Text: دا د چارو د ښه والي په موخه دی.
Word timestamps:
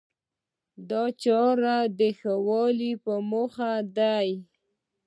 دا 0.89 1.03
د 1.09 1.13
چارو 1.23 1.79
د 1.99 2.01
ښه 2.17 2.33
والي 2.47 2.91
په 3.03 3.13
موخه 3.31 3.71
دی. 3.97 4.29